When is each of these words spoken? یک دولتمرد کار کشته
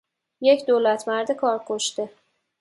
یک 0.41 0.65
دولتمرد 0.65 1.31
کار 1.31 1.61
کشته 1.67 2.09